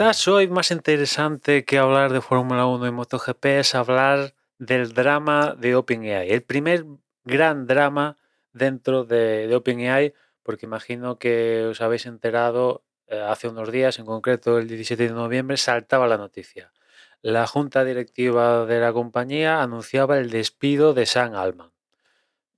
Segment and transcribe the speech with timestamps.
[0.00, 5.54] quizás hoy más interesante que hablar de Fórmula 1 y MotoGP es hablar del drama
[5.58, 6.30] de OpenAI.
[6.30, 6.86] El primer
[7.24, 8.16] gran drama
[8.54, 14.56] dentro de, OpenAI, porque imagino que os habéis enterado eh, hace unos días, en concreto
[14.56, 16.72] el 17 de noviembre, saltaba la noticia.
[17.20, 21.72] La junta directiva de la compañía anunciaba el despido de Sam Altman.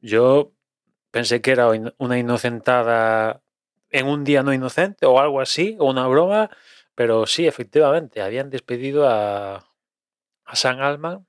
[0.00, 0.50] Yo
[1.12, 1.68] pensé que era
[1.98, 3.42] una inocentada
[3.90, 6.50] en un día no inocente o algo así, o una broma,
[6.98, 9.70] pero sí, efectivamente, habían despedido a,
[10.44, 11.28] a Sam Altman.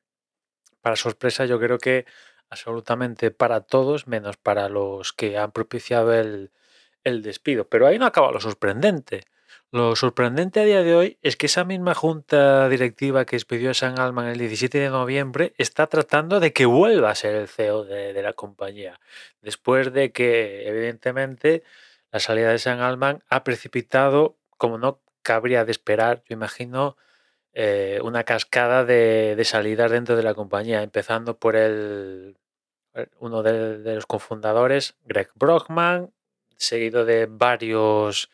[0.82, 2.08] Para sorpresa, yo creo que
[2.50, 6.52] absolutamente para todos, menos para los que han propiciado el,
[7.04, 7.70] el despido.
[7.70, 9.26] Pero ahí no acaba lo sorprendente.
[9.70, 13.76] Lo sorprendente a día de hoy es que esa misma junta directiva que despidió a
[13.76, 17.84] San Alman el 17 de noviembre está tratando de que vuelva a ser el CEO
[17.84, 19.00] de, de la compañía.
[19.44, 21.62] Después de que, evidentemente,
[22.12, 26.98] la salida de San Alman ha precipitado, como no cabría de esperar, yo imagino,
[27.54, 32.38] eh, una cascada de, de, salidas dentro de la compañía, empezando por el
[33.20, 36.12] uno de, de los cofundadores, Greg Brockman,
[36.58, 38.30] seguido de varios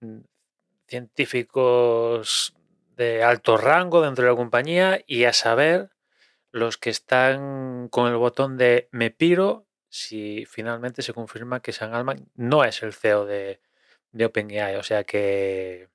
[0.00, 0.20] mm,
[0.86, 2.54] científicos
[2.96, 5.90] de alto rango dentro de la compañía y a saber
[6.52, 11.94] los que están con el botón de me piro si finalmente se confirma que San
[11.94, 13.60] Alman no es el CEO de,
[14.14, 14.76] de OpenAI.
[14.76, 15.88] O sea que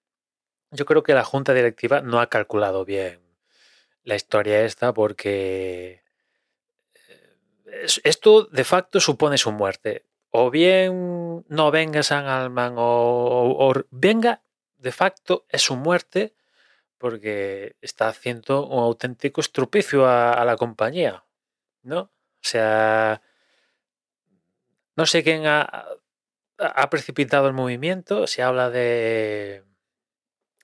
[0.72, 3.22] yo creo que la junta directiva no ha calculado bien
[4.04, 6.04] la historia esta porque
[7.08, 10.06] eh, esto de facto supone su muerte.
[10.32, 14.44] O bien no venga San Alman o, venga,
[14.78, 16.36] de facto es su muerte
[17.00, 21.24] porque está haciendo un auténtico estropicio a, a la compañía,
[21.82, 22.00] ¿no?
[22.02, 23.22] O sea,
[24.96, 25.88] no sé quién ha,
[26.60, 28.28] ha precipitado el movimiento.
[28.28, 29.64] Se habla de,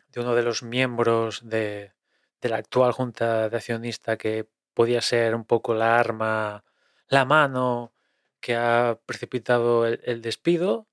[0.09, 1.93] de uno de los miembros de,
[2.41, 6.63] de, la actual junta de accionista que podía ser un poco la arma,
[7.07, 7.93] la mano
[8.39, 10.87] que ha precipitado el, despido.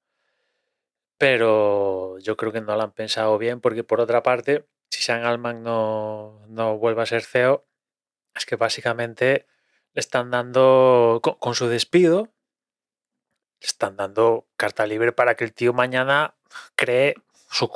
[1.18, 5.24] Pero yo creo que no lo han pensado bien porque por otra parte, si San
[5.24, 7.66] Alman no, no vuelve a ser CEO,
[8.34, 9.46] es que básicamente
[9.92, 12.31] le están dando con su despido,
[13.66, 16.34] están dando carta libre para que el tío mañana
[16.74, 17.14] cree
[17.50, 17.68] su,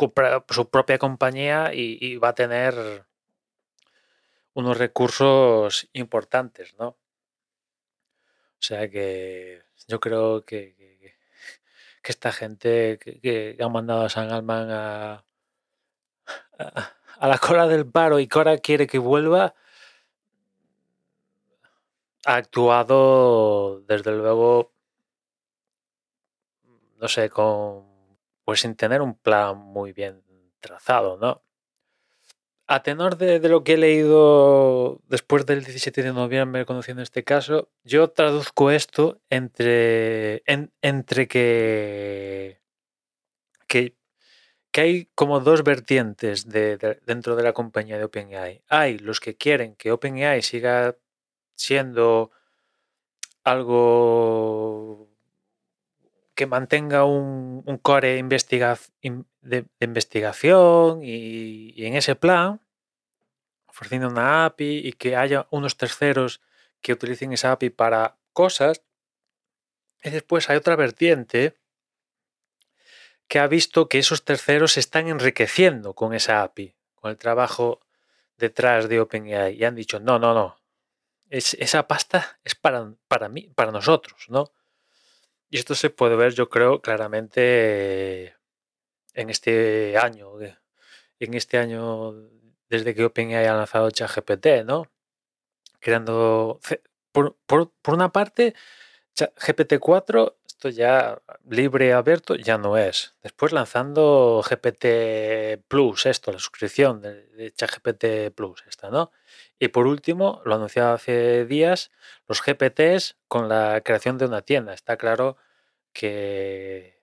[0.70, 3.04] propia compañía y, va a tener
[4.54, 6.88] unos recursos importantes, ¿no?
[6.88, 10.74] O sea que yo creo que,
[12.02, 15.24] que, esta gente que, que, ha mandado a San Alman a,
[16.58, 19.54] a, a, la cola del paro y que ahora quiere que vuelva,
[22.24, 24.75] ha actuado desde luego
[26.98, 27.96] no sé, con
[28.44, 30.22] pues sin tener un plan muy bien
[30.60, 31.42] trazado, ¿no?
[32.68, 37.22] A tenor de, de, lo que he leído después del 17 de noviembre conociendo este
[37.24, 42.60] caso, yo traduzco esto entre, en, entre que,
[43.68, 43.96] que,
[44.72, 48.62] que, hay como dos vertientes de, de, dentro de la compañía de OpenAI.
[48.68, 50.96] Hay los que quieren que OpenAI siga
[51.54, 52.32] siendo
[53.44, 55.08] algo
[56.36, 58.78] que mantenga un, core investiga,
[59.40, 62.60] de, investigación y, en ese plan,
[63.66, 66.42] ofreciendo una API y que haya unos terceros
[66.82, 68.82] que utilicen esa API para cosas.
[70.04, 71.56] Y después hay otra vertiente
[73.28, 77.80] que ha visto que esos terceros se están enriqueciendo con esa API, con el trabajo
[78.36, 79.54] detrás de OpenAI.
[79.54, 80.58] Y han dicho, no, no, no,
[81.30, 84.52] es, esa pasta es para, para mí, para nosotros, ¿no?
[85.50, 88.34] Y esto se puede ver, yo creo, claramente
[89.14, 92.12] en este año, en este año
[92.68, 94.88] desde que OpenAI ha lanzado ChatGPT, ¿no?
[95.80, 96.60] Creando,
[97.12, 98.54] por, por, una parte,
[99.16, 103.14] GPT-4, esto ya libre abierto, ya no es.
[103.22, 109.12] Después lanzando GPT Plus, esto, la suscripción de, de ChatGPT Plus, esta, ¿no?
[109.58, 111.90] Y por último, lo anunciado hace días,
[112.28, 114.74] los GPTs con la creación de una tienda.
[114.74, 115.38] Está claro
[115.92, 117.02] que,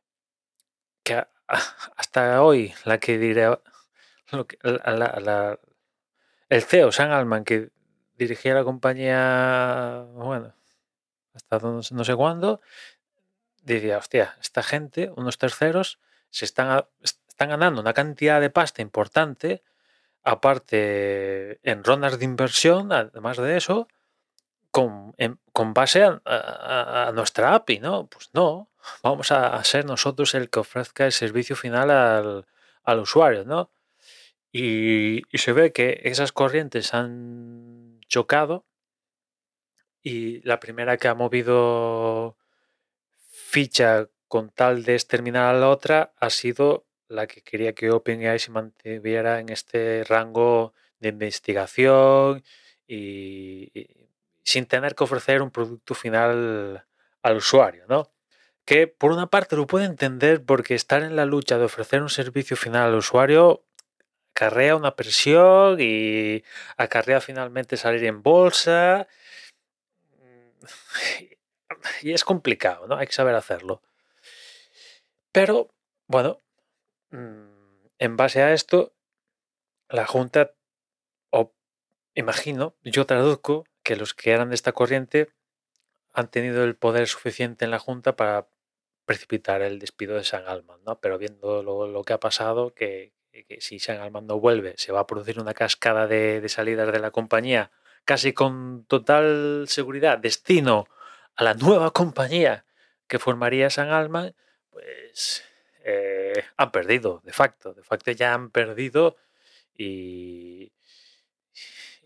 [1.03, 1.25] que
[1.97, 3.17] hasta hoy la que
[4.63, 5.59] la,
[6.49, 7.69] el CEO, Sam Alman, que
[8.17, 10.53] dirigía la compañía, bueno,
[11.33, 12.61] hasta no, no sé cuándo,
[13.63, 15.99] diría, hostia, esta gente, unos terceros,
[16.29, 19.63] se están, están ganando una cantidad de pasta importante
[20.23, 23.87] aparte en rondas de inversión, además de eso,
[24.71, 25.13] con,
[25.73, 28.07] base a, nuestra API, ¿no?
[28.07, 28.69] Pues no,
[29.03, 32.45] vamos a, ser nosotros el que ofrezca el servicio final al,
[32.83, 33.71] al, usuario, ¿no?
[34.53, 38.65] y, se ve que esas corrientes han chocado
[40.03, 42.37] y la primera que ha movido
[43.31, 48.39] ficha con tal de exterminar a la otra ha sido la que quería que OpenAI
[48.39, 52.43] se mantuviera en este rango de investigación
[52.87, 53.71] y,
[54.43, 56.85] sin tener que ofrecer un producto final
[57.21, 58.11] al usuario, ¿no?
[58.65, 62.09] Que por una parte lo puedo entender porque estar en la lucha de ofrecer un
[62.09, 63.63] servicio final al usuario
[64.35, 66.43] acarrea una presión y
[66.77, 69.07] acarrea finalmente salir en bolsa.
[72.01, 72.95] Y es complicado, ¿no?
[72.95, 73.81] Hay que saber hacerlo.
[75.33, 75.69] Pero,
[76.07, 76.37] bueno,
[77.13, 78.93] en base a esto,
[79.89, 80.53] la Junta,
[81.29, 81.53] o
[82.15, 85.29] imagino, yo traduzco que los que eran de esta corriente
[86.11, 88.47] han tenido el poder suficiente en la Junta para
[89.05, 90.99] precipitar el despido de San Alman, ¿no?
[90.99, 93.13] Pero viendo lo, que ha pasado, que,
[93.59, 97.11] si San Alman no vuelve, se va a producir una cascada de, salidas de la
[97.11, 97.71] compañía,
[98.05, 100.87] casi con total seguridad, destino
[101.35, 102.65] a la nueva compañía
[103.07, 104.35] que formaría San Alman,
[104.69, 105.43] pues
[105.83, 106.22] eh,
[106.57, 109.17] han perdido, de facto, de facto ya han perdido
[109.75, 110.71] y,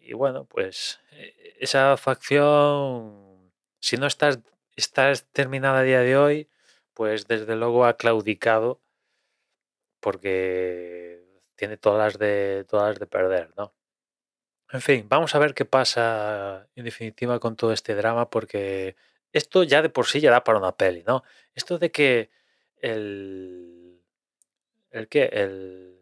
[0.01, 4.29] y bueno, pues eh, esa facción, si no está,
[4.75, 6.49] está terminada a día de hoy,
[6.93, 8.81] pues desde luego ha claudicado
[9.99, 11.23] porque
[11.55, 13.73] tiene todas de, todas de perder, ¿no?
[14.71, 18.95] En fin, vamos a ver qué pasa en definitiva con todo este drama porque
[19.31, 21.23] esto ya de por sí ya da para una peli, ¿no?
[21.55, 22.29] Esto de que
[22.81, 23.76] el...
[24.91, 25.29] ¿El qué?
[25.31, 25.97] El,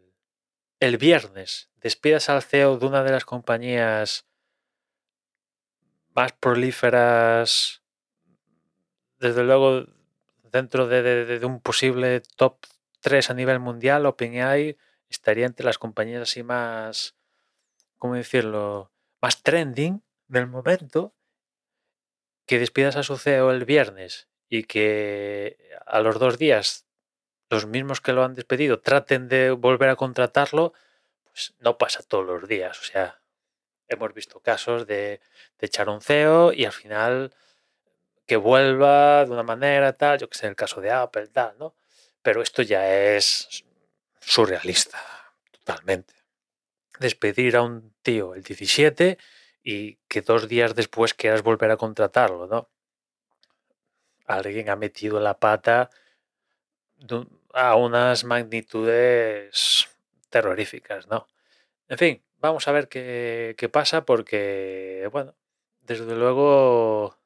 [0.80, 4.26] el viernes despidas al CEO de una de las compañías
[6.14, 7.82] más prolíferas,
[9.18, 9.86] desde luego
[10.50, 12.58] dentro de, un posible top
[13.00, 14.78] 3 a nivel mundial, OpenAI
[15.08, 17.14] estaría entre las compañías así más,
[17.98, 18.90] ¿cómo decirlo?,
[19.20, 21.14] más trending del momento,
[22.46, 26.85] que despidas a su CEO el viernes y que a los dos días
[27.48, 30.72] los mismos que lo han despedido traten de volver a contratarlo,
[31.24, 32.80] pues no pasa todos los días.
[32.80, 33.20] O sea,
[33.88, 35.20] hemos visto casos de,
[35.58, 37.34] de echar un CEO y al final
[38.26, 41.74] que vuelva de una manera tal, yo que sé, el caso de Apple, tal, ¿no?
[42.22, 43.64] Pero esto ya es
[44.20, 45.00] surrealista,
[45.52, 46.14] totalmente.
[46.98, 49.18] Despedir a un tío el 17
[49.62, 52.68] y que dos días después quieras volver a contratarlo, ¿no?
[54.26, 55.90] Alguien ha metido la pata
[57.52, 59.88] a unas magnitudes
[60.30, 61.26] terroríficas, ¿no?
[61.88, 65.34] En fin, vamos a ver qué, qué pasa porque, bueno,
[65.82, 67.16] desde luego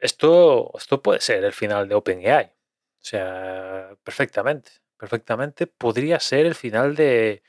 [0.00, 2.46] esto, esto puede ser el final de OpenAI.
[2.46, 7.42] O sea, perfectamente, perfectamente podría ser el final de,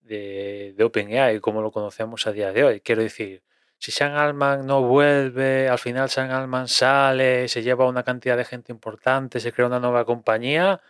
[0.00, 2.80] de, OpenAI como lo conocemos a día de hoy.
[2.80, 3.42] Quiero decir,
[3.82, 8.44] si Sam Altman no vuelve, al final Sam Altman sale, se lleva una cantidad de
[8.44, 10.80] gente importante, se crea una nueva compañía,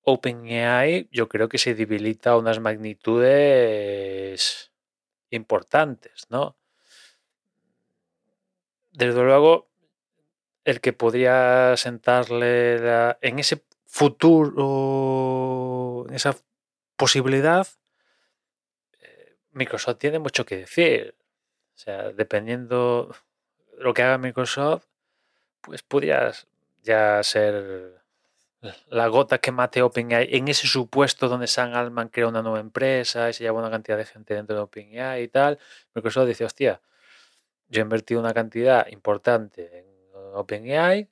[0.00, 4.72] OpenAI yo creo que se debilita a unas magnitudes
[5.28, 6.56] importantes, ¿no?
[8.92, 9.68] Desde luego,
[10.64, 16.34] el que podría sentarle en ese futuro, en esa
[16.96, 17.66] posibilidad,
[18.98, 21.21] eh, Microsoft tiene mucho que decir.
[21.74, 23.14] O sea, dependiendo
[23.78, 24.86] lo que haga Microsoft,
[25.62, 26.32] pues podría
[26.82, 28.02] ya ser
[28.88, 33.28] la gota que mate OpenAI en ese supuesto donde Sam Altman crea una nueva empresa
[33.28, 35.58] y se lleva una cantidad de gente dentro de OpenAI y tal.
[35.94, 36.80] Microsoft dice, hostia,
[37.68, 39.86] yo he invertido una cantidad importante en
[40.34, 41.08] OpenAI,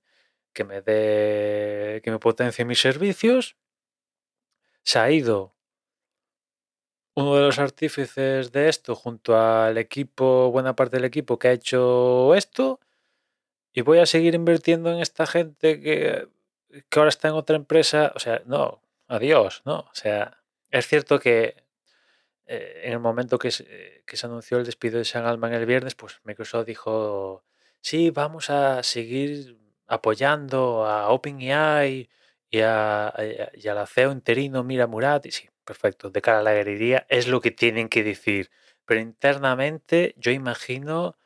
[0.52, 3.57] que me dé, que me potencie mis servicios.
[4.83, 5.55] Se ha ido
[7.20, 11.52] uno de los artífices de esto junto al equipo, buena parte del equipo que ha
[11.52, 12.80] hecho esto,
[13.72, 16.28] y voy a seguir invirtiendo en esta gente que,
[16.88, 18.12] que ahora está en otra empresa.
[18.16, 19.80] O sea, no, adiós, ¿no?
[19.80, 21.64] O sea, es cierto que
[22.46, 25.66] eh, en el momento que se, que se anunció el despido de Sean Altman el
[25.66, 27.44] viernes, pues Microsoft dijo
[27.80, 32.08] sí, vamos a seguir apoyando a OpenAI
[32.50, 33.14] y a,
[33.54, 35.30] y a la CEO interino Mira Murati.
[35.30, 38.50] Sí, perfecto, de cara a la guerrilla es lo que tienen que decir.
[38.85, 41.17] Pero internamente yo imagino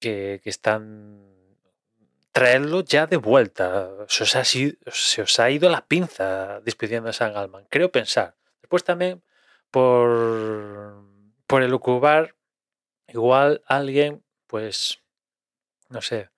[0.00, 1.34] que, están
[2.32, 3.90] traerlo ya de vuelta.
[4.08, 7.66] Se os, ha, se os ha ido la pinza despidiendo a San Alman.
[7.70, 8.36] Creo pensar.
[8.60, 9.22] Después también
[9.70, 11.04] por,
[11.46, 12.34] por el ocupar,
[13.08, 15.00] igual alguien pues
[15.88, 16.30] no sé,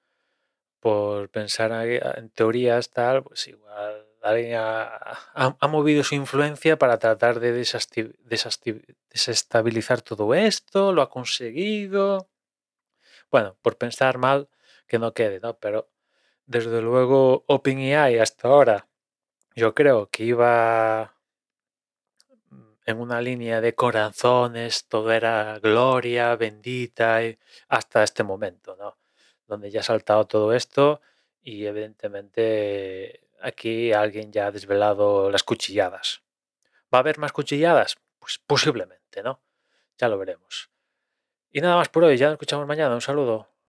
[0.81, 10.03] por pensar en teorías tal, pues igual ha, movido su influencia para tratar de desestabilizar
[10.03, 12.29] todo esto, lo ha conseguido.
[13.31, 14.49] Bueno, por pensar mal,
[14.87, 15.59] que no quede, ¿no?
[15.59, 15.89] Pero
[16.47, 18.89] desde luego OpenAI hasta ahora
[19.57, 21.17] yo creo que iba
[22.87, 27.21] en una línea de corazones, todo era gloria, bendita,
[27.69, 28.97] hasta este momento, ¿no?
[29.47, 31.01] Donde ya ha saltado todo esto
[31.43, 36.23] y evidentemente aquí alguien ya ha desvelado las cuchilladas.
[36.93, 37.97] ¿Va a haber más cuchilladas?
[38.19, 39.41] Pues posiblemente, ¿no?
[39.99, 40.71] Ya lo veremos.
[41.51, 42.95] Y nada más por hoy, ya nos escuchamos mañana.
[42.95, 43.49] Un saludo.